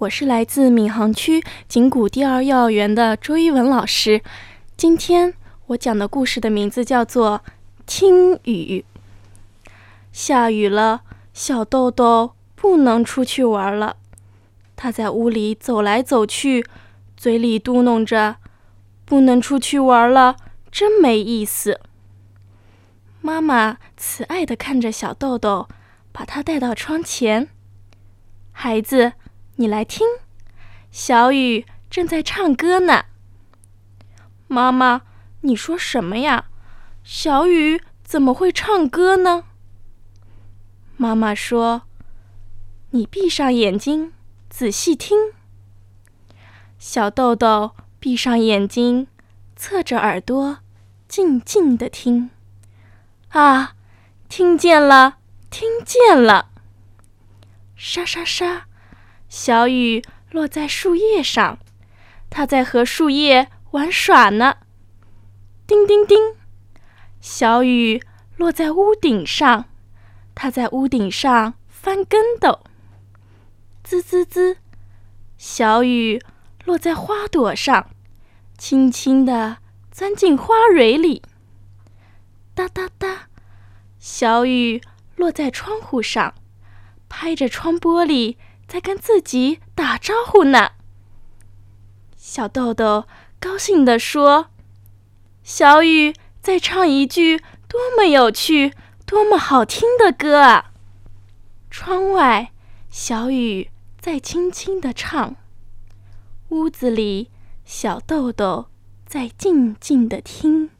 [0.00, 4.20] 我是来自闵行区景谷第二幼儿园的周一文老师。
[4.76, 5.32] 今天
[5.68, 7.40] 我讲的故事的名字叫做
[7.86, 8.84] 《听雨》。
[10.12, 11.00] 下雨了，
[11.32, 13.96] 小豆豆不能出去玩了。
[14.76, 16.66] 他在屋里走来走去，
[17.16, 18.36] 嘴里嘟囔着
[19.06, 20.36] ：“不能出去玩了，
[20.70, 21.80] 真没意思。”
[23.22, 25.68] 妈妈慈爱地看着小豆豆，
[26.12, 27.48] 把他带到窗前
[28.52, 29.14] ：“孩子。”
[29.58, 30.06] 你来听，
[30.90, 33.06] 小雨正在唱歌呢。
[34.48, 35.00] 妈妈，
[35.40, 36.48] 你说什么呀？
[37.02, 39.44] 小雨怎么会唱歌呢？
[40.98, 41.82] 妈妈说
[42.90, 44.12] ：“你闭上眼睛，
[44.50, 45.32] 仔细听。”
[46.78, 49.06] 小豆豆闭上眼睛，
[49.56, 50.58] 侧着耳朵，
[51.08, 52.28] 静静的听。
[53.30, 53.74] 啊，
[54.28, 55.16] 听见了，
[55.48, 56.50] 听见了！
[57.74, 58.65] 沙沙沙。
[59.28, 61.58] 小雨落在树叶上，
[62.30, 64.58] 它在和树叶玩耍呢。
[65.66, 66.36] 叮叮叮，
[67.20, 68.02] 小雨
[68.36, 69.66] 落在屋顶上，
[70.34, 72.60] 它在屋顶上翻跟斗。
[73.82, 74.58] 滋滋滋，
[75.36, 76.22] 小雨
[76.64, 77.90] 落在花朵上，
[78.56, 79.58] 轻轻地
[79.90, 81.22] 钻进花蕊里。
[82.54, 83.28] 哒哒哒，
[83.98, 84.80] 小雨
[85.16, 86.34] 落在窗户上，
[87.08, 88.36] 拍着窗玻璃。
[88.66, 90.72] 在跟自己打招呼呢。
[92.16, 93.06] 小豆豆
[93.38, 94.48] 高兴地说
[95.42, 98.72] ：“小雨在唱一句多么有趣、
[99.04, 100.72] 多么好听的歌啊！”
[101.70, 102.52] 窗外，
[102.90, 105.34] 小雨在轻轻地唱；
[106.48, 107.30] 屋子里，
[107.64, 108.66] 小豆豆
[109.06, 110.70] 在静静地听。